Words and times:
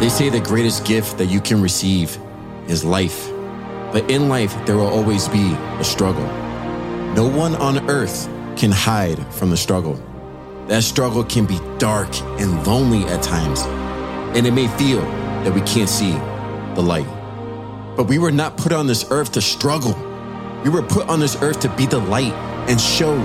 They 0.00 0.08
say 0.08 0.30
the 0.30 0.40
greatest 0.40 0.86
gift 0.86 1.18
that 1.18 1.26
you 1.26 1.42
can 1.42 1.60
receive 1.60 2.18
is 2.66 2.82
life. 2.82 3.28
But 3.92 4.10
in 4.10 4.30
life, 4.30 4.56
there 4.64 4.78
will 4.78 4.88
always 4.88 5.28
be 5.28 5.52
a 5.78 5.84
struggle. 5.84 6.24
No 7.14 7.28
one 7.28 7.54
on 7.56 7.90
earth 7.90 8.26
can 8.56 8.70
hide 8.70 9.18
from 9.34 9.50
the 9.50 9.58
struggle. 9.58 10.02
That 10.68 10.84
struggle 10.84 11.22
can 11.22 11.44
be 11.44 11.60
dark 11.76 12.08
and 12.40 12.66
lonely 12.66 13.04
at 13.12 13.22
times, 13.22 13.60
and 14.34 14.46
it 14.46 14.52
may 14.52 14.68
feel 14.78 15.02
that 15.02 15.52
we 15.52 15.60
can't 15.62 15.90
see 15.90 16.12
the 16.74 16.80
light. 16.82 17.08
But 17.94 18.04
we 18.04 18.18
were 18.18 18.32
not 18.32 18.56
put 18.56 18.72
on 18.72 18.86
this 18.86 19.04
earth 19.10 19.32
to 19.32 19.42
struggle. 19.42 19.94
We 20.64 20.70
were 20.70 20.82
put 20.82 21.08
on 21.10 21.20
this 21.20 21.36
earth 21.42 21.60
to 21.60 21.68
be 21.76 21.84
the 21.84 21.98
light 21.98 22.32
and 22.70 22.80
show 22.80 23.18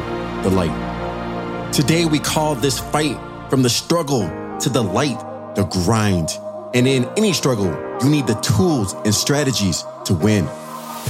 the 0.43 0.49
light. 0.49 1.71
Today, 1.71 2.03
we 2.03 2.19
call 2.19 2.53
this 2.53 2.79
fight 2.79 3.17
from 3.49 3.63
the 3.63 3.69
struggle 3.69 4.27
to 4.59 4.69
the 4.69 4.83
light, 4.83 5.19
the 5.55 5.63
grind. 5.63 6.38
And 6.75 6.89
in 6.89 7.05
any 7.15 7.31
struggle, 7.31 7.67
you 8.03 8.09
need 8.09 8.27
the 8.27 8.34
tools 8.35 8.95
and 9.05 9.16
strategies 9.16 9.85
to 10.03 10.13
win. 10.13 10.43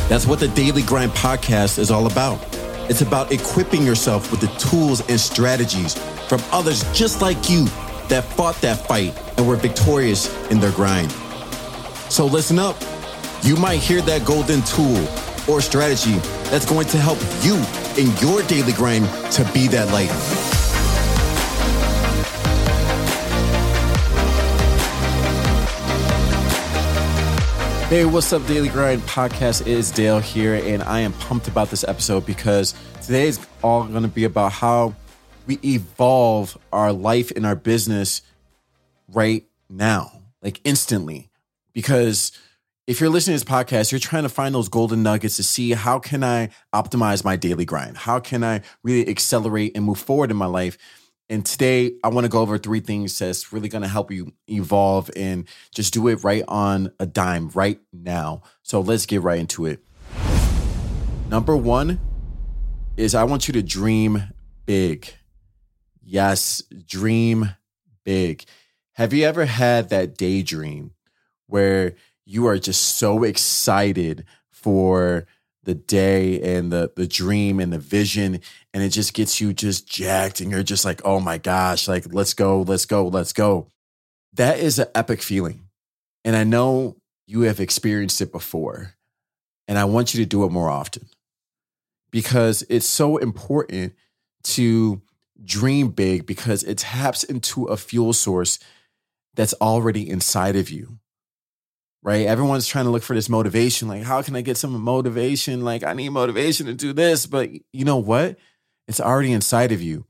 That's 0.07 0.27
what 0.27 0.39
the 0.39 0.47
Daily 0.49 0.83
Grind 0.83 1.11
podcast 1.13 1.79
is 1.79 1.89
all 1.89 2.05
about. 2.05 2.37
It's 2.87 3.01
about 3.01 3.31
equipping 3.31 3.83
yourself 3.83 4.29
with 4.29 4.41
the 4.41 4.59
tools 4.59 5.01
and 5.09 5.19
strategies 5.19 5.95
from 6.27 6.39
others 6.51 6.83
just 6.93 7.19
like 7.19 7.49
you 7.49 7.65
that 8.09 8.23
fought 8.23 8.61
that 8.61 8.85
fight 8.87 9.19
and 9.37 9.47
were 9.47 9.55
victorious 9.55 10.29
in 10.51 10.59
their 10.59 10.71
grind. 10.71 11.11
So 12.09 12.27
listen 12.27 12.59
up. 12.59 12.75
You 13.41 13.55
might 13.55 13.79
hear 13.79 14.01
that 14.03 14.23
golden 14.23 14.61
tool 14.61 15.03
or 15.49 15.61
strategy 15.61 16.19
that's 16.51 16.67
going 16.67 16.87
to 16.89 16.97
help 16.99 17.17
you 17.41 17.55
in 17.97 18.15
your 18.17 18.43
daily 18.43 18.73
grind 18.73 19.05
to 19.31 19.43
be 19.51 19.67
that 19.69 19.91
light. 19.91 20.44
Hey, 27.87 28.03
what's 28.03 28.33
up, 28.33 28.43
Daily 28.47 28.69
Grind 28.69 29.03
Podcast? 29.03 29.61
It 29.61 29.67
is 29.67 29.91
Dale 29.91 30.17
here, 30.17 30.55
and 30.55 30.81
I 30.81 31.01
am 31.01 31.13
pumped 31.13 31.47
about 31.47 31.69
this 31.69 31.83
episode 31.83 32.25
because 32.25 32.73
today 33.03 33.27
is 33.27 33.39
all 33.63 33.83
going 33.85 34.01
to 34.01 34.09
be 34.09 34.23
about 34.23 34.53
how 34.53 34.95
we 35.45 35.59
evolve 35.63 36.57
our 36.73 36.91
life 36.91 37.31
and 37.35 37.45
our 37.45 37.55
business 37.55 38.23
right 39.07 39.45
now, 39.69 40.23
like 40.41 40.61
instantly. 40.63 41.29
Because 41.73 42.31
if 42.87 42.99
you're 42.99 43.11
listening 43.11 43.37
to 43.37 43.45
this 43.45 43.53
podcast, 43.53 43.91
you're 43.91 43.99
trying 43.99 44.23
to 44.23 44.29
find 44.29 44.55
those 44.55 44.67
golden 44.67 45.03
nuggets 45.03 45.35
to 45.35 45.43
see 45.43 45.73
how 45.73 45.99
can 45.99 46.23
I 46.23 46.49
optimize 46.73 47.23
my 47.23 47.35
daily 47.35 47.65
grind? 47.65 47.97
How 47.97 48.19
can 48.19 48.43
I 48.43 48.61
really 48.81 49.07
accelerate 49.07 49.73
and 49.75 49.85
move 49.85 49.99
forward 49.99 50.31
in 50.31 50.37
my 50.37 50.47
life? 50.47 50.79
And 51.27 51.43
today, 51.43 51.93
I 52.03 52.09
want 52.09 52.25
to 52.25 52.29
go 52.29 52.41
over 52.41 52.59
three 52.59 52.81
things 52.81 53.17
that's 53.17 53.51
really 53.51 53.67
going 53.67 53.81
to 53.81 53.87
help 53.87 54.11
you 54.11 54.31
evolve 54.47 55.09
and 55.15 55.47
just 55.73 55.91
do 55.91 56.07
it 56.07 56.23
right 56.23 56.43
on 56.47 56.91
a 56.99 57.07
dime 57.07 57.49
right 57.55 57.79
now. 57.91 58.43
So 58.61 58.79
let's 58.79 59.07
get 59.07 59.23
right 59.23 59.39
into 59.39 59.65
it. 59.65 59.83
Number 61.27 61.57
one 61.57 61.99
is 62.95 63.15
I 63.15 63.23
want 63.23 63.47
you 63.47 63.53
to 63.53 63.63
dream 63.63 64.21
big. 64.67 65.11
Yes, 66.03 66.61
dream 66.85 67.55
big. 68.03 68.43
Have 68.93 69.11
you 69.11 69.25
ever 69.25 69.45
had 69.45 69.89
that 69.89 70.17
daydream 70.17 70.91
where 71.47 71.95
you 72.23 72.45
are 72.45 72.59
just 72.59 72.97
so 72.97 73.23
excited 73.23 74.25
for 74.51 75.25
the 75.63 75.75
day 75.75 76.39
and 76.41 76.71
the 76.71 76.91
the 76.95 77.07
dream 77.07 77.59
and 77.59 77.73
the 77.73 77.79
vision 77.79 78.39
and 78.75 78.83
it 78.83 78.89
just 78.89 79.13
gets 79.13 79.39
you 79.39 79.53
just 79.53 79.87
jacked 79.87 80.41
and 80.41 80.51
you're 80.51 80.61
just 80.61 80.83
like 80.83 81.01
oh 81.05 81.19
my 81.21 81.37
gosh 81.37 81.87
like 81.87 82.05
let's 82.13 82.33
go 82.33 82.61
let's 82.61 82.85
go 82.85 83.07
let's 83.07 83.31
go 83.31 83.69
that 84.33 84.59
is 84.59 84.77
an 84.77 84.87
epic 84.93 85.21
feeling 85.21 85.61
and 86.25 86.35
i 86.35 86.43
know 86.43 86.97
you 87.25 87.41
have 87.41 87.61
experienced 87.61 88.19
it 88.19 88.33
before 88.33 88.93
and 89.69 89.79
i 89.79 89.85
want 89.85 90.13
you 90.13 90.21
to 90.21 90.29
do 90.29 90.43
it 90.43 90.51
more 90.51 90.69
often 90.69 91.07
because 92.11 92.65
it's 92.69 92.85
so 92.85 93.15
important 93.15 93.93
to 94.43 95.01
dream 95.43 95.87
big 95.87 96.25
because 96.25 96.61
it 96.63 96.79
taps 96.79 97.23
into 97.23 97.65
a 97.65 97.77
fuel 97.77 98.11
source 98.11 98.59
that's 99.35 99.53
already 99.61 100.07
inside 100.07 100.57
of 100.57 100.69
you 100.69 100.99
right? 102.03 102.27
Everyone's 102.27 102.67
trying 102.67 102.85
to 102.85 102.91
look 102.91 103.01
for 103.01 103.15
this 103.15 103.29
motivation. 103.29 103.87
Like, 103.87 104.03
how 104.03 104.21
can 104.21 104.35
I 104.35 104.41
get 104.41 104.57
some 104.57 104.79
motivation? 104.79 105.63
Like, 105.63 105.83
I 105.83 105.93
need 105.93 106.09
motivation 106.09 106.67
to 106.67 106.75
do 106.75 106.93
this. 106.93 107.25
But 107.25 107.49
you 107.73 107.83
know 107.83 107.97
what? 107.97 108.37
It's 108.87 108.99
already 108.99 109.31
inside 109.31 109.71
of 109.71 109.81
you. 109.81 110.05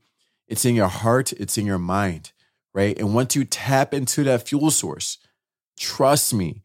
It's 0.48 0.64
in 0.64 0.74
your 0.74 0.88
heart, 0.88 1.32
it's 1.32 1.58
in 1.58 1.66
your 1.66 1.78
mind, 1.78 2.32
right? 2.74 2.96
And 2.98 3.14
once 3.14 3.34
you 3.34 3.44
tap 3.44 3.92
into 3.92 4.22
that 4.24 4.46
fuel 4.46 4.70
source, 4.70 5.18
trust 5.78 6.32
me, 6.34 6.62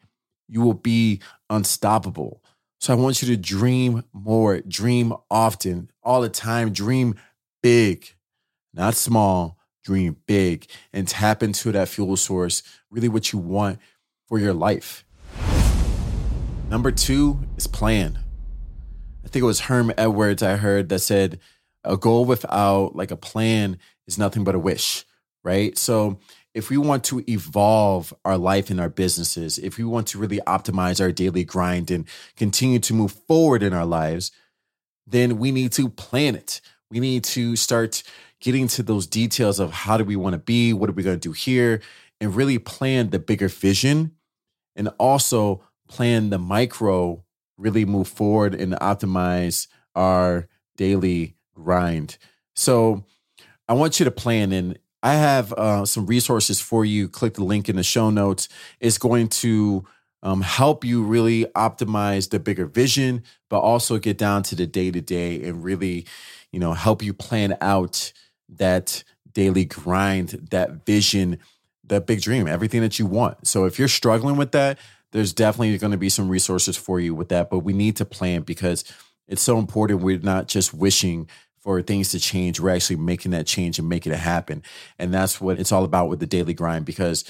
you 0.47 0.61
will 0.61 0.73
be 0.73 1.21
unstoppable. 1.49 2.43
So 2.79 2.93
I 2.93 2.95
want 2.95 3.21
you 3.21 3.27
to 3.29 3.37
dream 3.37 4.03
more, 4.11 4.59
dream 4.61 5.13
often, 5.29 5.89
all 6.03 6.21
the 6.21 6.29
time, 6.29 6.73
dream 6.73 7.15
big, 7.63 8.07
not 8.73 8.95
small, 8.95 9.57
dream 9.83 10.17
big, 10.25 10.67
and 10.91 11.07
tap 11.07 11.41
into 11.41 11.71
that 11.71 11.89
fuel 11.89 12.17
source, 12.17 12.61
really 12.89 13.09
what 13.09 13.31
you 13.31 13.39
want 13.39 13.79
for 14.27 14.37
your 14.37 14.53
life. 14.53 15.05
Number 16.69 16.91
two 16.91 17.39
is 17.57 17.67
plan. 17.67 18.19
I 19.23 19.27
think 19.27 19.43
it 19.43 19.47
was 19.47 19.61
Herm 19.61 19.91
Edwards 19.97 20.41
I 20.43 20.55
heard 20.57 20.89
that 20.89 20.99
said 20.99 21.39
a 21.83 21.97
goal 21.97 22.25
without 22.25 22.95
like 22.95 23.11
a 23.11 23.17
plan 23.17 23.77
is 24.07 24.17
nothing 24.17 24.43
but 24.43 24.55
a 24.55 24.59
wish, 24.59 25.05
right? 25.43 25.77
So 25.77 26.19
if 26.53 26.69
we 26.69 26.77
want 26.77 27.03
to 27.05 27.23
evolve 27.29 28.13
our 28.25 28.37
life 28.37 28.69
and 28.69 28.79
our 28.79 28.89
businesses, 28.89 29.57
if 29.57 29.77
we 29.77 29.83
want 29.83 30.07
to 30.07 30.17
really 30.17 30.39
optimize 30.47 30.99
our 31.01 31.11
daily 31.11 31.43
grind 31.43 31.89
and 31.89 32.05
continue 32.35 32.79
to 32.79 32.93
move 32.93 33.13
forward 33.27 33.63
in 33.63 33.73
our 33.73 33.85
lives, 33.85 34.31
then 35.07 35.37
we 35.37 35.51
need 35.51 35.71
to 35.73 35.89
plan 35.89 36.35
it. 36.35 36.61
We 36.89 36.99
need 36.99 37.23
to 37.25 37.55
start 37.55 38.03
getting 38.41 38.67
to 38.67 38.83
those 38.83 39.07
details 39.07 39.59
of 39.59 39.71
how 39.71 39.97
do 39.97 40.03
we 40.03 40.15
want 40.15 40.33
to 40.33 40.39
be, 40.39 40.73
what 40.73 40.89
are 40.89 40.93
we 40.93 41.03
going 41.03 41.19
to 41.19 41.29
do 41.29 41.31
here, 41.31 41.81
and 42.19 42.35
really 42.35 42.59
plan 42.59 43.09
the 43.09 43.19
bigger 43.19 43.47
vision 43.47 44.11
and 44.75 44.89
also 44.99 45.63
plan 45.87 46.29
the 46.29 46.39
micro 46.39 47.23
really 47.57 47.85
move 47.85 48.07
forward 48.07 48.55
and 48.55 48.73
optimize 48.73 49.67
our 49.95 50.47
daily 50.75 51.35
grind. 51.63 52.17
So 52.55 53.05
I 53.67 53.73
want 53.73 53.99
you 53.99 54.05
to 54.05 54.11
plan 54.11 54.51
and 54.51 54.77
I 55.03 55.15
have 55.15 55.51
uh, 55.53 55.85
some 55.85 56.05
resources 56.05 56.61
for 56.61 56.85
you. 56.85 57.07
Click 57.07 57.35
the 57.35 57.43
link 57.43 57.69
in 57.69 57.75
the 57.75 57.83
show 57.83 58.09
notes. 58.09 58.49
It's 58.79 58.97
going 58.97 59.29
to 59.29 59.85
um, 60.23 60.41
help 60.41 60.85
you 60.85 61.03
really 61.03 61.45
optimize 61.55 62.29
the 62.29 62.39
bigger 62.39 62.67
vision, 62.67 63.23
but 63.49 63.59
also 63.59 63.97
get 63.97 64.17
down 64.17 64.43
to 64.43 64.55
the 64.55 64.67
day 64.67 64.91
to 64.91 65.01
day 65.01 65.41
and 65.43 65.63
really, 65.63 66.05
you 66.51 66.59
know, 66.59 66.73
help 66.73 67.01
you 67.01 67.13
plan 67.13 67.57
out 67.61 68.13
that 68.49 69.03
daily 69.33 69.65
grind, 69.65 70.29
that 70.51 70.85
vision, 70.85 71.39
that 71.85 72.05
big 72.05 72.21
dream, 72.21 72.47
everything 72.47 72.81
that 72.81 72.99
you 72.99 73.05
want. 73.05 73.47
So 73.47 73.65
if 73.65 73.79
you're 73.79 73.87
struggling 73.87 74.37
with 74.37 74.51
that, 74.51 74.77
there's 75.11 75.33
definitely 75.33 75.77
going 75.77 75.91
to 75.91 75.97
be 75.97 76.09
some 76.09 76.29
resources 76.29 76.77
for 76.77 76.99
you 76.99 77.15
with 77.15 77.29
that, 77.29 77.49
but 77.49 77.59
we 77.59 77.73
need 77.73 77.95
to 77.97 78.05
plan 78.05 78.43
because 78.43 78.83
it's 79.27 79.41
so 79.41 79.57
important. 79.57 80.01
We're 80.01 80.19
not 80.19 80.47
just 80.47 80.73
wishing 80.73 81.27
for 81.61 81.81
things 81.81 82.09
to 82.11 82.19
change. 82.19 82.59
We're 82.59 82.75
actually 82.75 82.97
making 82.97 83.31
that 83.31 83.47
change 83.47 83.79
and 83.79 83.87
making 83.87 84.11
it 84.11 84.19
happen. 84.19 84.63
And 84.99 85.13
that's 85.13 85.39
what 85.39 85.59
it's 85.59 85.71
all 85.71 85.83
about 85.83 86.09
with 86.09 86.19
the 86.19 86.27
daily 86.27 86.53
grind 86.53 86.85
because 86.85 87.23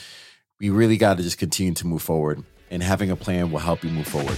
we 0.60 0.70
really 0.70 0.98
got 0.98 1.18
to 1.18 1.24
just 1.24 1.38
continue 1.38 1.74
to 1.74 1.88
move 1.88 2.02
forward 2.02 2.44
and 2.70 2.82
having 2.82 3.12
a 3.12 3.16
plan 3.16 3.52
will 3.52 3.60
help 3.60 3.84
you 3.84 3.90
move 3.90 4.08
forward. 4.08 4.38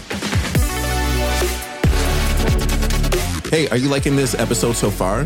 Hey, 3.52 3.70
are 3.70 3.78
you 3.78 3.88
liking 3.88 4.16
this 4.16 4.34
episode 4.34 4.74
so 4.74 4.90
far? 4.90 5.22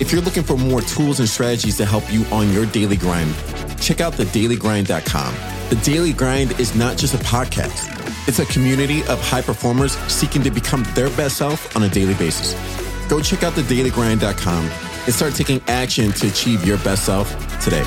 If 0.00 0.10
you're 0.10 0.22
looking 0.22 0.42
for 0.42 0.56
more 0.56 0.80
tools 0.80 1.20
and 1.20 1.28
strategies 1.28 1.76
to 1.76 1.84
help 1.84 2.10
you 2.10 2.24
on 2.26 2.50
your 2.52 2.64
daily 2.64 2.96
grind, 2.96 3.34
check 3.80 4.00
out 4.00 4.14
thedailygrind.com. 4.14 5.34
The 5.68 5.76
Daily 5.76 6.12
Grind 6.12 6.58
is 6.58 6.74
not 6.74 6.96
just 6.96 7.14
a 7.14 7.18
podcast, 7.18 7.92
it's 8.28 8.38
a 8.38 8.46
community 8.46 9.00
of 9.08 9.20
high 9.20 9.42
performers 9.42 9.96
seeking 10.08 10.42
to 10.42 10.50
become 10.50 10.84
their 10.94 11.10
best 11.16 11.36
self 11.36 11.74
on 11.76 11.82
a 11.82 11.88
daily 11.88 12.14
basis. 12.14 12.54
Go 13.08 13.20
check 13.20 13.42
out 13.42 13.52
thedailygrind.com 13.54 14.64
and 15.06 15.14
start 15.14 15.34
taking 15.34 15.60
action 15.68 16.12
to 16.12 16.26
achieve 16.26 16.64
your 16.64 16.78
best 16.78 17.04
self 17.06 17.30
today. 17.62 17.84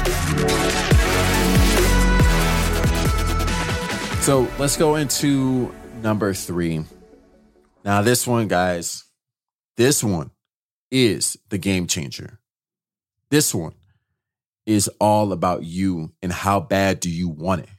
So 4.21 4.47
let's 4.57 4.77
go 4.77 4.95
into 4.95 5.73
number 6.01 6.33
three. 6.33 6.85
Now, 7.83 8.01
this 8.01 8.27
one, 8.27 8.47
guys, 8.47 9.05
this 9.75 10.03
one 10.03 10.31
is 10.91 11.37
the 11.49 11.57
game 11.57 11.87
changer. 11.87 12.39
This 13.31 13.53
one 13.53 13.73
is 14.65 14.89
all 14.99 15.31
about 15.31 15.63
you 15.63 16.11
and 16.21 16.31
how 16.31 16.59
bad 16.59 16.99
do 16.99 17.09
you 17.09 17.27
want 17.27 17.63
it? 17.63 17.69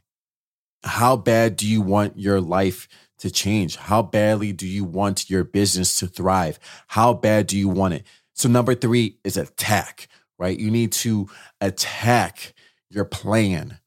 How 0.83 1.15
bad 1.15 1.55
do 1.55 1.67
you 1.67 1.81
want 1.81 2.19
your 2.19 2.41
life 2.41 2.87
to 3.21 3.31
change? 3.31 3.77
How 3.77 4.01
badly 4.01 4.51
do 4.51 4.67
you 4.67 4.83
want 4.83 5.29
your 5.29 5.43
business 5.43 5.97
to 5.99 6.07
thrive? 6.07 6.59
How 6.87 7.13
bad 7.13 7.47
do 7.47 7.57
you 7.57 7.69
want 7.69 7.93
it? 7.95 8.05
So, 8.33 8.49
number 8.49 8.75
three 8.75 9.17
is 9.23 9.37
attack, 9.37 10.07
right? 10.37 10.57
You 10.57 10.71
need 10.71 10.91
to 10.93 11.29
attack 11.59 12.53
your 12.89 13.05
plan. 13.05 13.79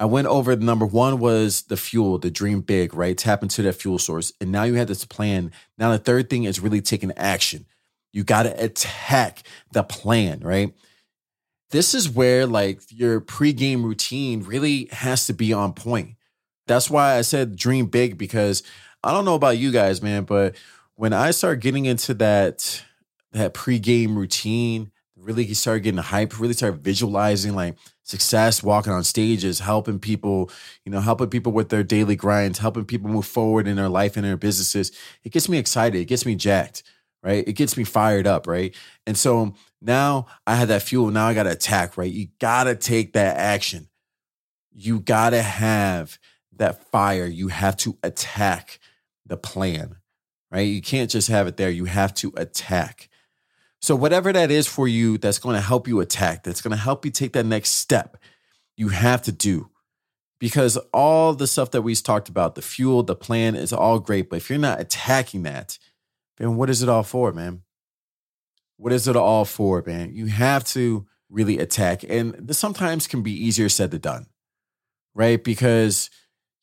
I 0.00 0.06
went 0.06 0.26
over 0.26 0.56
the 0.56 0.64
number 0.64 0.84
one 0.86 1.20
was 1.20 1.62
the 1.62 1.76
fuel, 1.76 2.18
the 2.18 2.30
dream 2.30 2.60
big, 2.60 2.92
right? 2.92 3.16
Tap 3.16 3.42
into 3.42 3.62
that 3.62 3.74
fuel 3.74 4.00
source. 4.00 4.32
And 4.40 4.50
now 4.50 4.64
you 4.64 4.74
have 4.74 4.88
this 4.88 5.04
plan. 5.04 5.52
Now 5.78 5.92
the 5.92 5.98
third 5.98 6.28
thing 6.28 6.44
is 6.44 6.58
really 6.58 6.80
taking 6.80 7.12
action. 7.12 7.66
You 8.12 8.24
got 8.24 8.42
to 8.42 8.64
attack 8.64 9.44
the 9.72 9.84
plan, 9.84 10.40
right? 10.40 10.74
This 11.70 11.94
is 11.94 12.10
where 12.10 12.46
like 12.46 12.80
your 12.88 13.20
pregame 13.20 13.84
routine 13.84 14.42
really 14.42 14.88
has 14.90 15.26
to 15.26 15.32
be 15.32 15.52
on 15.52 15.72
point. 15.72 16.16
That's 16.72 16.90
why 16.90 17.16
I 17.16 17.20
said 17.20 17.56
dream 17.56 17.86
big 17.86 18.16
because 18.16 18.62
I 19.04 19.12
don't 19.12 19.24
know 19.24 19.34
about 19.34 19.58
you 19.58 19.70
guys, 19.70 20.00
man, 20.00 20.24
but 20.24 20.56
when 20.94 21.12
I 21.12 21.30
start 21.32 21.60
getting 21.60 21.86
into 21.86 22.14
that 22.14 22.82
that 23.32 23.54
pregame 23.54 24.16
routine, 24.16 24.90
really 25.16 25.52
start 25.54 25.82
getting 25.82 25.98
hype, 25.98 26.38
really 26.38 26.52
start 26.54 26.76
visualizing 26.76 27.54
like 27.54 27.76
success, 28.02 28.62
walking 28.62 28.92
on 28.92 29.04
stages, 29.04 29.60
helping 29.60 29.98
people, 29.98 30.50
you 30.84 30.92
know, 30.92 31.00
helping 31.00 31.28
people 31.28 31.52
with 31.52 31.68
their 31.68 31.82
daily 31.82 32.16
grinds, 32.16 32.58
helping 32.58 32.84
people 32.84 33.10
move 33.10 33.26
forward 33.26 33.66
in 33.66 33.76
their 33.76 33.88
life 33.88 34.16
and 34.16 34.24
their 34.24 34.36
businesses. 34.36 34.92
It 35.24 35.32
gets 35.32 35.48
me 35.48 35.58
excited. 35.58 35.98
It 36.00 36.06
gets 36.06 36.26
me 36.26 36.34
jacked, 36.34 36.82
right? 37.22 37.46
It 37.46 37.54
gets 37.54 37.76
me 37.76 37.84
fired 37.84 38.26
up, 38.26 38.46
right? 38.46 38.74
And 39.06 39.16
so 39.16 39.54
now 39.80 40.26
I 40.46 40.56
have 40.56 40.68
that 40.68 40.82
fuel. 40.82 41.10
Now 41.10 41.26
I 41.26 41.34
got 41.34 41.44
to 41.44 41.52
attack, 41.52 41.96
right? 41.96 42.10
You 42.10 42.28
got 42.38 42.64
to 42.64 42.74
take 42.74 43.12
that 43.14 43.36
action. 43.36 43.88
You 44.72 45.00
got 45.00 45.30
to 45.30 45.42
have 45.42 46.18
that 46.56 46.90
fire. 46.90 47.26
You 47.26 47.48
have 47.48 47.76
to 47.78 47.98
attack 48.02 48.78
the 49.26 49.36
plan, 49.36 49.96
right? 50.50 50.60
You 50.60 50.82
can't 50.82 51.10
just 51.10 51.28
have 51.28 51.46
it 51.46 51.56
there. 51.56 51.70
You 51.70 51.86
have 51.86 52.14
to 52.14 52.32
attack. 52.36 53.08
So, 53.80 53.96
whatever 53.96 54.32
that 54.32 54.50
is 54.50 54.68
for 54.68 54.86
you 54.86 55.18
that's 55.18 55.40
going 55.40 55.56
to 55.56 55.60
help 55.60 55.88
you 55.88 56.00
attack, 56.00 56.44
that's 56.44 56.60
going 56.60 56.70
to 56.70 56.82
help 56.82 57.04
you 57.04 57.10
take 57.10 57.32
that 57.32 57.46
next 57.46 57.70
step, 57.70 58.16
you 58.76 58.88
have 58.90 59.22
to 59.22 59.32
do. 59.32 59.70
Because 60.38 60.76
all 60.92 61.34
the 61.34 61.46
stuff 61.46 61.70
that 61.70 61.82
we've 61.82 62.02
talked 62.02 62.28
about, 62.28 62.54
the 62.54 62.62
fuel, 62.62 63.02
the 63.02 63.14
plan 63.14 63.54
is 63.54 63.72
all 63.72 64.00
great. 64.00 64.28
But 64.28 64.36
if 64.36 64.50
you're 64.50 64.58
not 64.58 64.80
attacking 64.80 65.44
that, 65.44 65.78
then 66.38 66.56
what 66.56 66.70
is 66.70 66.82
it 66.82 66.88
all 66.88 67.04
for, 67.04 67.32
man? 67.32 67.62
What 68.76 68.92
is 68.92 69.06
it 69.06 69.14
all 69.14 69.44
for, 69.44 69.82
man? 69.86 70.12
You 70.14 70.26
have 70.26 70.64
to 70.66 71.06
really 71.30 71.58
attack. 71.58 72.04
And 72.08 72.34
this 72.34 72.58
sometimes 72.58 73.06
can 73.06 73.22
be 73.22 73.32
easier 73.32 73.68
said 73.68 73.92
than 73.92 74.00
done, 74.00 74.26
right? 75.14 75.42
Because, 75.42 76.10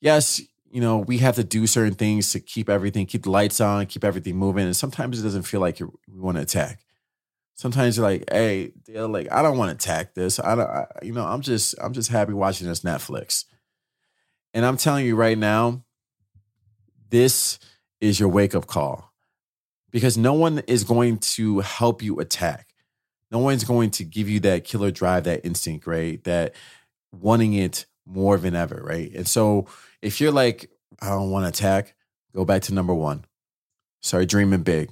yes, 0.02 0.42
you 0.72 0.82
know, 0.82 1.00
we 1.00 1.18
have 1.20 1.36
to 1.36 1.44
do 1.44 1.68
certain 1.68 1.96
things 1.96 2.32
to 2.34 2.40
keep 2.40 2.70
everything, 2.70 3.06
keep 3.06 3.24
the 3.24 3.32
lights 3.32 3.60
on, 3.60 3.86
keep 3.88 4.04
everything 4.04 4.36
moving. 4.36 4.66
And 4.66 4.76
sometimes 4.76 5.20
it 5.20 5.24
doesn't 5.24 5.44
feel 5.44 5.62
like 5.62 5.80
we 5.80 6.20
want 6.20 6.38
to 6.38 6.44
attack 6.44 6.80
sometimes 7.60 7.98
you're 7.98 8.06
like, 8.06 8.24
hey, 8.32 8.72
they're 8.86 9.06
like, 9.06 9.30
I 9.34 9.42
don't 9.42 9.58
want 9.58 9.68
to 9.70 9.76
attack 9.76 10.14
this. 10.14 10.40
I 10.40 10.56
don't, 10.56 10.70
I, 10.70 10.86
you 11.02 11.12
know, 11.12 11.26
I'm 11.26 11.42
just, 11.42 11.76
I'm 11.82 11.92
just 11.92 12.10
happy 12.10 12.32
watching 12.32 12.68
this 12.68 12.82
Netflix. 12.82 13.44
And 14.54 14.66
I'm 14.66 14.78
telling 14.78 15.06
you 15.06 15.18
right 15.18 15.38
now, 15.38 15.84
this 17.10 17.60
is 18.00 18.18
your 18.18 18.30
wake 18.30 18.56
up 18.56 18.66
call 18.66 19.12
because 19.92 20.18
no 20.18 20.32
one 20.32 20.60
is 20.68 20.86
going 20.86 21.18
to 21.18 21.60
help 21.60 22.02
you 22.02 22.22
attack. 22.22 22.68
No 23.30 23.40
one's 23.40 23.66
going 23.66 23.92
to 23.92 24.06
give 24.06 24.30
you 24.30 24.40
that 24.40 24.64
killer 24.64 24.90
drive, 24.90 25.26
that 25.26 25.46
instinct, 25.46 25.86
right? 25.86 26.24
That 26.24 26.56
wanting 27.12 27.56
it 27.56 27.86
more 28.10 28.38
than 28.38 28.56
ever, 28.56 28.82
right? 28.84 29.12
And 29.14 29.28
so 29.28 29.68
if 30.02 30.20
you're 30.20 30.32
like, 30.32 30.70
I 31.02 31.10
don't 31.10 31.32
want 31.32 31.46
to 31.46 31.50
attack, 31.50 31.96
go 32.36 32.44
back 32.44 32.64
to 32.64 32.74
number 32.74 32.94
one. 32.94 33.26
Start 34.02 34.28
dreaming 34.30 34.64
big. 34.64 34.92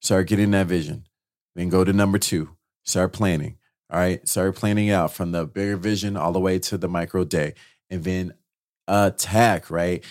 Start 0.00 0.28
getting 0.28 0.52
that 0.52 0.66
vision 0.66 1.06
then 1.54 1.68
go 1.68 1.84
to 1.84 1.92
number 1.92 2.18
two, 2.18 2.56
start 2.84 3.12
planning. 3.12 3.58
All 3.90 3.98
right. 3.98 4.26
Start 4.26 4.56
planning 4.56 4.90
out 4.90 5.12
from 5.12 5.32
the 5.32 5.46
bigger 5.46 5.76
vision 5.76 6.16
all 6.16 6.32
the 6.32 6.40
way 6.40 6.58
to 6.58 6.78
the 6.78 6.88
micro 6.88 7.24
day 7.24 7.54
and 7.90 8.02
then 8.02 8.34
attack, 8.88 9.70
right? 9.70 10.02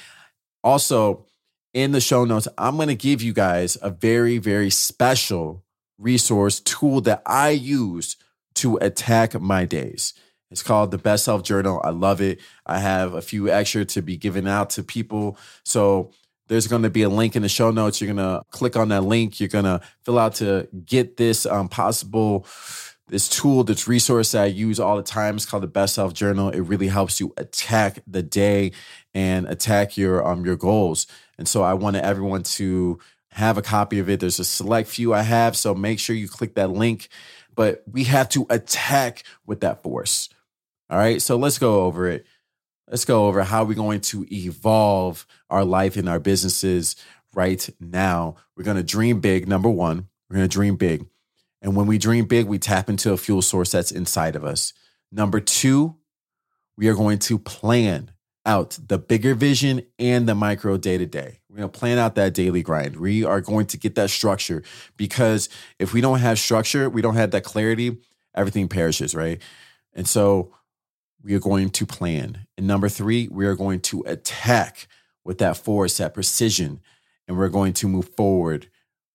Also, 0.63 1.25
in 1.73 1.91
the 1.91 1.99
show 1.99 2.23
notes, 2.23 2.47
I'm 2.57 2.75
going 2.75 2.87
to 2.87 2.95
give 2.95 3.21
you 3.21 3.33
guys 3.33 3.77
a 3.81 3.89
very, 3.89 4.37
very 4.37 4.69
special 4.69 5.63
resource 5.97 6.59
tool 6.59 7.01
that 7.01 7.23
I 7.25 7.49
use 7.49 8.15
to 8.55 8.77
attack 8.77 9.39
my 9.39 9.65
days. 9.65 10.13
It's 10.53 10.63
called 10.63 10.91
the 10.91 10.99
Best 10.99 11.25
Self 11.25 11.41
Journal. 11.41 11.81
I 11.83 11.89
love 11.89 12.21
it. 12.21 12.39
I 12.65 12.77
have 12.77 13.15
a 13.15 13.21
few 13.21 13.49
extra 13.49 13.85
to 13.85 14.03
be 14.03 14.17
given 14.17 14.47
out 14.47 14.69
to 14.71 14.83
people. 14.83 15.37
So 15.65 16.11
there's 16.47 16.67
going 16.67 16.83
to 16.83 16.91
be 16.91 17.01
a 17.01 17.09
link 17.09 17.35
in 17.35 17.41
the 17.41 17.49
show 17.49 17.71
notes. 17.71 17.99
You're 17.99 18.13
going 18.13 18.25
to 18.25 18.43
click 18.51 18.75
on 18.77 18.89
that 18.89 19.03
link. 19.03 19.39
You're 19.39 19.49
going 19.49 19.65
to 19.65 19.81
fill 20.03 20.19
out 20.19 20.35
to 20.35 20.69
get 20.85 21.17
this 21.17 21.47
um, 21.47 21.69
possible 21.69 22.45
this 23.09 23.27
tool, 23.27 23.63
this 23.63 23.87
resource 23.87 24.31
that 24.31 24.43
I 24.43 24.45
use 24.45 24.79
all 24.79 24.95
the 24.95 25.03
time. 25.03 25.35
It's 25.35 25.45
called 25.45 25.63
the 25.63 25.67
Best 25.67 25.95
Self 25.95 26.13
Journal. 26.13 26.49
It 26.49 26.61
really 26.61 26.87
helps 26.87 27.19
you 27.19 27.33
attack 27.35 27.99
the 28.07 28.23
day 28.23 28.71
and 29.13 29.47
attack 29.47 29.97
your 29.97 30.25
um 30.25 30.45
your 30.45 30.55
goals. 30.55 31.07
And 31.37 31.47
so 31.47 31.63
I 31.63 31.73
wanted 31.73 32.03
everyone 32.03 32.43
to 32.43 32.99
have 33.31 33.57
a 33.57 33.61
copy 33.61 33.99
of 33.99 34.09
it. 34.09 34.19
There's 34.19 34.39
a 34.39 34.45
select 34.45 34.87
few 34.87 35.13
I 35.13 35.23
have, 35.23 35.57
so 35.57 35.73
make 35.75 35.99
sure 35.99 36.15
you 36.15 36.27
click 36.27 36.55
that 36.55 36.69
link. 36.69 37.09
But 37.55 37.83
we 37.91 38.05
have 38.05 38.29
to 38.29 38.45
attack 38.49 39.23
with 39.45 39.61
that 39.61 39.83
force. 39.83 40.29
All 40.89 40.97
right, 40.97 41.21
so 41.21 41.37
let's 41.37 41.57
go 41.57 41.81
over 41.81 42.07
it. 42.07 42.25
Let's 42.89 43.05
go 43.05 43.27
over 43.27 43.43
how 43.43 43.63
we're 43.63 43.73
going 43.75 44.01
to 44.01 44.25
evolve 44.31 45.25
our 45.49 45.63
life 45.65 45.97
and 45.97 46.07
our 46.09 46.19
businesses 46.19 46.95
right 47.33 47.67
now. 47.79 48.35
We're 48.55 48.65
going 48.65 48.77
to 48.77 48.83
dream 48.83 49.19
big, 49.19 49.47
number 49.47 49.69
one. 49.69 50.07
We're 50.29 50.37
going 50.37 50.49
to 50.49 50.53
dream 50.53 50.75
big. 50.75 51.05
And 51.61 51.75
when 51.75 51.87
we 51.87 51.97
dream 51.97 52.25
big, 52.25 52.45
we 52.45 52.59
tap 52.59 52.89
into 52.89 53.13
a 53.13 53.17
fuel 53.17 53.41
source 53.41 53.71
that's 53.71 53.91
inside 53.91 54.35
of 54.35 54.43
us. 54.43 54.73
Number 55.11 55.39
two, 55.39 55.95
we 56.77 56.87
are 56.87 56.93
going 56.93 57.19
to 57.19 57.39
plan 57.39 58.11
out 58.45 58.77
the 58.87 58.97
bigger 58.97 59.33
vision 59.33 59.85
and 59.97 60.27
the 60.27 60.35
micro 60.35 60.75
day 60.77 60.97
to 60.97 61.05
day. 61.05 61.39
We're 61.49 61.57
going 61.57 61.71
to 61.71 61.79
plan 61.79 61.97
out 61.97 62.15
that 62.15 62.33
daily 62.33 62.61
grind. 62.61 62.97
We 62.97 63.23
are 63.23 63.39
going 63.39 63.67
to 63.67 63.77
get 63.77 63.95
that 63.95 64.09
structure 64.09 64.63
because 64.97 65.47
if 65.79 65.93
we 65.93 66.01
don't 66.01 66.19
have 66.19 66.39
structure, 66.39 66.89
we 66.89 67.01
don't 67.01 67.15
have 67.15 67.31
that 67.31 67.43
clarity, 67.43 67.97
everything 68.35 68.67
perishes, 68.67 69.15
right? 69.15 69.41
And 69.93 70.07
so 70.07 70.53
we 71.23 71.33
are 71.33 71.39
going 71.39 71.69
to 71.69 71.85
plan. 71.85 72.45
And 72.57 72.67
number 72.67 72.89
three, 72.89 73.27
we 73.31 73.45
are 73.45 73.55
going 73.55 73.79
to 73.81 74.03
attack 74.05 74.87
with 75.23 75.37
that 75.37 75.57
force, 75.57 75.97
that 75.97 76.13
precision, 76.13 76.81
and 77.27 77.37
we're 77.37 77.49
going 77.49 77.73
to 77.73 77.87
move 77.87 78.09
forward 78.15 78.67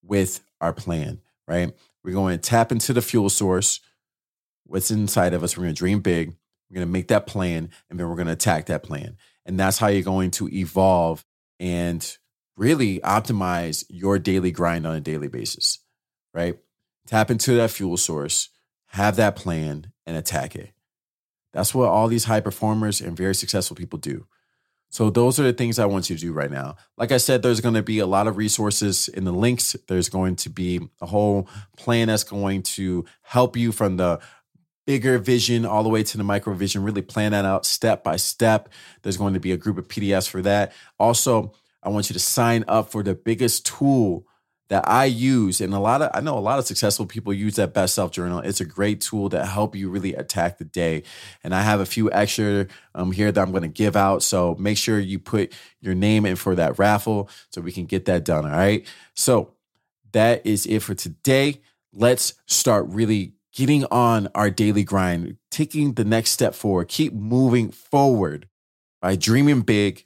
with 0.02 0.40
our 0.60 0.72
plan, 0.72 1.20
right? 1.46 1.72
We're 2.02 2.14
going 2.14 2.38
to 2.38 2.50
tap 2.50 2.72
into 2.72 2.92
the 2.92 3.02
fuel 3.02 3.28
source, 3.28 3.80
what's 4.64 4.90
inside 4.90 5.34
of 5.34 5.42
us. 5.42 5.56
We're 5.56 5.64
going 5.64 5.74
to 5.74 5.78
dream 5.78 6.00
big. 6.00 6.34
We're 6.70 6.76
going 6.76 6.86
to 6.86 6.92
make 6.92 7.08
that 7.08 7.26
plan, 7.26 7.70
and 7.90 7.98
then 7.98 8.08
we're 8.08 8.16
going 8.16 8.26
to 8.26 8.32
attack 8.32 8.66
that 8.66 8.82
plan. 8.82 9.16
And 9.44 9.58
that's 9.58 9.78
how 9.78 9.88
you're 9.88 10.02
going 10.02 10.30
to 10.32 10.48
evolve 10.48 11.24
and 11.60 12.16
really 12.56 13.00
optimize 13.00 13.84
your 13.88 14.18
daily 14.18 14.50
grind 14.50 14.86
on 14.86 14.94
a 14.94 15.00
daily 15.00 15.28
basis, 15.28 15.78
right? 16.34 16.58
Tap 17.06 17.30
into 17.30 17.54
that 17.54 17.70
fuel 17.70 17.96
source, 17.96 18.50
have 18.88 19.16
that 19.16 19.36
plan, 19.36 19.92
and 20.06 20.16
attack 20.16 20.56
it. 20.56 20.72
That's 21.58 21.74
what 21.74 21.88
all 21.88 22.06
these 22.06 22.22
high 22.22 22.38
performers 22.38 23.00
and 23.00 23.16
very 23.16 23.34
successful 23.34 23.74
people 23.74 23.98
do. 23.98 24.28
So 24.90 25.10
those 25.10 25.40
are 25.40 25.42
the 25.42 25.52
things 25.52 25.80
I 25.80 25.86
want 25.86 26.08
you 26.08 26.14
to 26.14 26.20
do 26.20 26.32
right 26.32 26.52
now. 26.52 26.76
Like 26.96 27.10
I 27.10 27.16
said, 27.16 27.42
there's 27.42 27.60
going 27.60 27.74
to 27.74 27.82
be 27.82 27.98
a 27.98 28.06
lot 28.06 28.28
of 28.28 28.36
resources 28.36 29.08
in 29.08 29.24
the 29.24 29.32
links. 29.32 29.74
There's 29.88 30.08
going 30.08 30.36
to 30.36 30.50
be 30.50 30.80
a 31.00 31.06
whole 31.06 31.48
plan 31.76 32.06
that's 32.06 32.22
going 32.22 32.62
to 32.62 33.04
help 33.22 33.56
you 33.56 33.72
from 33.72 33.96
the 33.96 34.20
bigger 34.86 35.18
vision 35.18 35.66
all 35.66 35.82
the 35.82 35.88
way 35.88 36.04
to 36.04 36.16
the 36.16 36.22
micro 36.22 36.54
vision, 36.54 36.84
really 36.84 37.02
plan 37.02 37.32
that 37.32 37.44
out 37.44 37.66
step 37.66 38.04
by 38.04 38.14
step. 38.14 38.68
There's 39.02 39.16
going 39.16 39.34
to 39.34 39.40
be 39.40 39.50
a 39.50 39.56
group 39.56 39.78
of 39.78 39.88
PDFs 39.88 40.28
for 40.28 40.42
that. 40.42 40.72
Also, 40.96 41.54
I 41.82 41.88
want 41.88 42.08
you 42.08 42.14
to 42.14 42.20
sign 42.20 42.64
up 42.68 42.92
for 42.92 43.02
the 43.02 43.16
biggest 43.16 43.66
tool 43.66 44.28
that 44.68 44.86
I 44.86 45.06
use, 45.06 45.60
and 45.60 45.72
a 45.72 45.78
lot 45.78 46.02
of 46.02 46.10
I 46.12 46.20
know 46.20 46.36
a 46.36 46.40
lot 46.40 46.58
of 46.58 46.66
successful 46.66 47.06
people 47.06 47.32
use 47.32 47.56
that 47.56 47.72
best 47.72 47.94
self 47.94 48.12
journal. 48.12 48.40
It's 48.40 48.60
a 48.60 48.66
great 48.66 49.00
tool 49.00 49.30
to 49.30 49.44
help 49.44 49.74
you 49.74 49.88
really 49.88 50.14
attack 50.14 50.58
the 50.58 50.64
day. 50.64 51.04
And 51.42 51.54
I 51.54 51.62
have 51.62 51.80
a 51.80 51.86
few 51.86 52.12
extra 52.12 52.66
um, 52.94 53.12
here 53.12 53.32
that 53.32 53.40
I'm 53.40 53.50
going 53.50 53.62
to 53.62 53.68
give 53.68 53.96
out. 53.96 54.22
So 54.22 54.56
make 54.58 54.76
sure 54.76 54.98
you 54.98 55.18
put 55.18 55.54
your 55.80 55.94
name 55.94 56.26
in 56.26 56.36
for 56.36 56.54
that 56.54 56.78
raffle 56.78 57.30
so 57.50 57.62
we 57.62 57.72
can 57.72 57.86
get 57.86 58.04
that 58.04 58.24
done. 58.24 58.44
All 58.44 58.52
right. 58.52 58.86
So 59.14 59.54
that 60.12 60.46
is 60.46 60.66
it 60.66 60.80
for 60.80 60.94
today. 60.94 61.62
Let's 61.92 62.34
start 62.46 62.86
really 62.88 63.32
getting 63.54 63.86
on 63.86 64.28
our 64.34 64.50
daily 64.50 64.84
grind, 64.84 65.36
taking 65.50 65.94
the 65.94 66.04
next 66.04 66.30
step 66.30 66.54
forward, 66.54 66.88
keep 66.88 67.14
moving 67.14 67.70
forward 67.70 68.48
by 69.00 69.16
dreaming 69.16 69.62
big, 69.62 70.04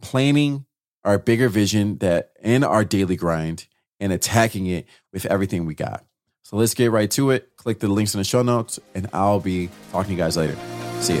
planning 0.00 0.66
our 1.04 1.18
bigger 1.18 1.48
vision 1.48 1.98
that 1.98 2.32
in 2.42 2.64
our 2.64 2.84
daily 2.84 3.16
grind 3.16 3.66
and 4.02 4.12
attacking 4.12 4.66
it 4.66 4.86
with 5.12 5.24
everything 5.26 5.64
we 5.64 5.74
got. 5.74 6.04
So 6.42 6.56
let's 6.56 6.74
get 6.74 6.90
right 6.90 7.10
to 7.12 7.30
it. 7.30 7.56
Click 7.56 7.78
the 7.78 7.88
links 7.88 8.14
in 8.14 8.18
the 8.18 8.24
show 8.24 8.42
notes, 8.42 8.78
and 8.94 9.08
I'll 9.14 9.40
be 9.40 9.70
talking 9.92 10.08
to 10.08 10.12
you 10.12 10.18
guys 10.18 10.36
later. 10.36 10.56
See 11.00 11.14
you. 11.14 11.20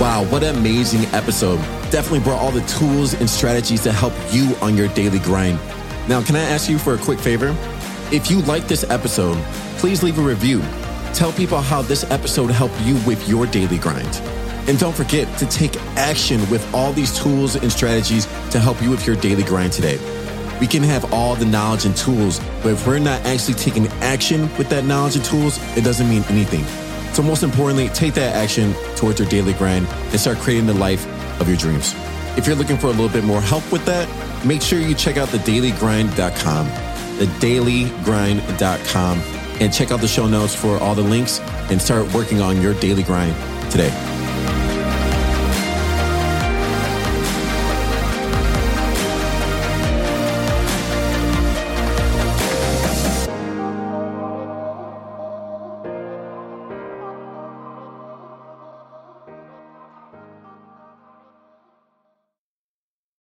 Wow, 0.00 0.26
what 0.30 0.42
an 0.42 0.56
amazing 0.56 1.04
episode. 1.14 1.58
Definitely 1.90 2.20
brought 2.20 2.40
all 2.40 2.50
the 2.50 2.66
tools 2.66 3.14
and 3.14 3.30
strategies 3.30 3.82
to 3.82 3.92
help 3.92 4.12
you 4.30 4.56
on 4.60 4.76
your 4.76 4.88
daily 4.88 5.20
grind. 5.20 5.58
Now, 6.08 6.22
can 6.22 6.34
I 6.34 6.42
ask 6.42 6.68
you 6.68 6.78
for 6.78 6.94
a 6.94 6.98
quick 6.98 7.20
favor? 7.20 7.56
If 8.12 8.30
you 8.30 8.42
like 8.42 8.66
this 8.66 8.84
episode, 8.90 9.36
please 9.78 10.02
leave 10.02 10.18
a 10.18 10.22
review 10.22 10.62
Tell 11.16 11.32
people 11.32 11.62
how 11.62 11.80
this 11.80 12.04
episode 12.10 12.50
helped 12.50 12.78
you 12.82 12.94
with 13.06 13.26
your 13.26 13.46
daily 13.46 13.78
grind. 13.78 14.20
And 14.68 14.78
don't 14.78 14.94
forget 14.94 15.26
to 15.38 15.46
take 15.46 15.74
action 15.96 16.38
with 16.50 16.62
all 16.74 16.92
these 16.92 17.18
tools 17.18 17.56
and 17.56 17.72
strategies 17.72 18.26
to 18.50 18.60
help 18.60 18.82
you 18.82 18.90
with 18.90 19.06
your 19.06 19.16
daily 19.16 19.42
grind 19.42 19.72
today. 19.72 19.96
We 20.60 20.66
can 20.66 20.82
have 20.82 21.12
all 21.12 21.34
the 21.34 21.44
knowledge 21.44 21.84
and 21.84 21.96
tools, 21.96 22.40
but 22.62 22.72
if 22.72 22.86
we're 22.86 22.98
not 22.98 23.20
actually 23.26 23.54
taking 23.54 23.88
action 24.00 24.42
with 24.56 24.68
that 24.70 24.84
knowledge 24.84 25.16
and 25.16 25.24
tools, 25.24 25.58
it 25.76 25.84
doesn't 25.84 26.08
mean 26.08 26.24
anything. 26.28 26.64
So, 27.12 27.22
most 27.22 27.42
importantly, 27.42 27.88
take 27.90 28.14
that 28.14 28.34
action 28.34 28.74
towards 28.94 29.18
your 29.18 29.28
daily 29.28 29.52
grind 29.54 29.86
and 29.86 30.20
start 30.20 30.38
creating 30.38 30.66
the 30.66 30.74
life 30.74 31.06
of 31.40 31.48
your 31.48 31.56
dreams. 31.56 31.94
If 32.36 32.46
you're 32.46 32.56
looking 32.56 32.76
for 32.76 32.88
a 32.88 32.90
little 32.90 33.08
bit 33.08 33.24
more 33.24 33.40
help 33.40 33.70
with 33.72 33.84
that, 33.86 34.08
make 34.44 34.60
sure 34.60 34.78
you 34.78 34.94
check 34.94 35.16
out 35.16 35.28
thedailygrind.com, 35.28 36.66
thedailygrind.com, 36.66 39.18
and 39.60 39.72
check 39.72 39.90
out 39.90 40.00
the 40.00 40.08
show 40.08 40.28
notes 40.28 40.54
for 40.54 40.78
all 40.78 40.94
the 40.94 41.02
links 41.02 41.40
and 41.70 41.80
start 41.80 42.12
working 42.12 42.40
on 42.40 42.60
your 42.60 42.74
daily 42.74 43.02
grind 43.02 43.34
today. 43.70 44.15